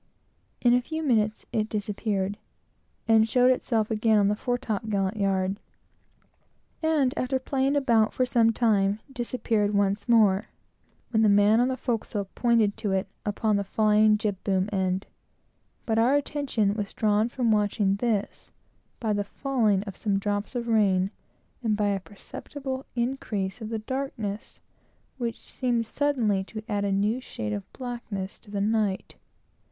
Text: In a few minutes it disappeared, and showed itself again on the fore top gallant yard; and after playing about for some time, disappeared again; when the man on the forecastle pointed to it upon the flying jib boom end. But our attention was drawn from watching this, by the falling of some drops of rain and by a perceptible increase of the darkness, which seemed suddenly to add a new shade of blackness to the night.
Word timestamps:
In 0.61 0.73
a 0.73 0.81
few 0.81 1.03
minutes 1.03 1.45
it 1.53 1.69
disappeared, 1.69 2.39
and 3.07 3.29
showed 3.29 3.51
itself 3.51 3.91
again 3.91 4.17
on 4.17 4.29
the 4.29 4.35
fore 4.35 4.57
top 4.57 4.89
gallant 4.89 5.17
yard; 5.17 5.59
and 6.81 7.13
after 7.15 7.37
playing 7.37 7.75
about 7.75 8.11
for 8.11 8.25
some 8.25 8.51
time, 8.51 8.99
disappeared 9.13 9.69
again; 9.69 10.45
when 11.11 11.21
the 11.21 11.29
man 11.29 11.59
on 11.59 11.67
the 11.67 11.77
forecastle 11.77 12.25
pointed 12.33 12.77
to 12.77 12.91
it 12.91 13.05
upon 13.27 13.57
the 13.57 13.63
flying 13.63 14.17
jib 14.17 14.43
boom 14.43 14.67
end. 14.71 15.05
But 15.85 15.99
our 15.99 16.15
attention 16.15 16.73
was 16.73 16.93
drawn 16.95 17.29
from 17.29 17.51
watching 17.51 17.97
this, 17.97 18.49
by 18.99 19.13
the 19.13 19.23
falling 19.23 19.83
of 19.83 19.95
some 19.95 20.17
drops 20.17 20.55
of 20.55 20.67
rain 20.67 21.11
and 21.61 21.77
by 21.77 21.89
a 21.89 21.99
perceptible 21.99 22.87
increase 22.95 23.61
of 23.61 23.69
the 23.69 23.77
darkness, 23.77 24.59
which 25.19 25.39
seemed 25.39 25.85
suddenly 25.85 26.43
to 26.45 26.63
add 26.67 26.85
a 26.85 26.91
new 26.91 27.21
shade 27.21 27.53
of 27.53 27.71
blackness 27.71 28.39
to 28.39 28.49
the 28.49 28.61
night. 28.61 29.13